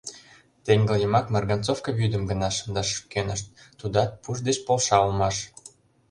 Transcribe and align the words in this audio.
Теҥгыл 0.65 0.97
йымак 1.01 1.25
марганцовка 1.33 1.91
вӱдым 1.99 2.23
гына 2.29 2.49
шындаш 2.57 2.89
кӧнышт— 3.11 3.47
тудат 3.79 4.11
пуш 4.21 4.37
деч 4.47 4.57
полша 4.67 4.97
улмаш. 5.05 5.37